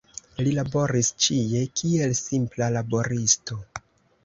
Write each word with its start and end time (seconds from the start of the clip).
Li 0.45 0.53
laboris 0.59 1.09
ĉie, 1.25 1.61
kiel 1.81 2.17
simpla 2.23 2.73
laboristo. 2.79 3.63